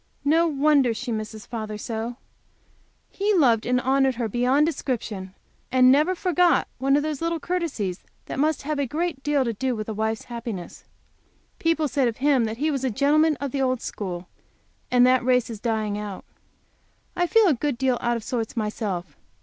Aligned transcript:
No 0.25 0.47
wonder 0.47 0.95
she 0.95 1.11
misses 1.11 1.45
father 1.45 1.77
so! 1.77 2.15
He 3.11 3.35
loved 3.35 3.67
and 3.67 3.79
honored 3.79 4.15
her 4.15 4.27
beyond 4.27 4.65
description, 4.65 5.35
and 5.71 5.91
never 5.91 6.15
forgot 6.15 6.67
one 6.79 6.95
of 6.95 7.03
those 7.03 7.21
little 7.21 7.39
courtesies 7.39 8.03
which 8.25 8.37
must 8.39 8.63
have 8.63 8.79
a 8.79 8.87
great 8.87 9.21
deal 9.21 9.45
to 9.45 9.53
do 9.53 9.75
with 9.75 9.87
a 9.87 9.93
wife's 9.93 10.23
happiness. 10.25 10.85
People 11.59 11.87
said 11.87 12.07
of 12.07 12.17
him 12.17 12.45
that 12.45 12.57
he 12.57 12.71
was 12.71 12.83
a 12.83 12.89
gentleman 12.89 13.35
of 13.39 13.51
the 13.51 13.61
old 13.61 13.79
school, 13.79 14.27
and 14.89 15.05
that 15.05 15.23
race 15.23 15.51
is 15.51 15.59
dying 15.59 15.99
out. 15.99 16.25
I 17.15 17.27
feel 17.27 17.45
a 17.45 17.53
good 17.53 17.77
deal 17.77 17.99
out 18.01 18.17
of 18.17 18.23
sorts 18.23 18.57
myself. 18.57 19.15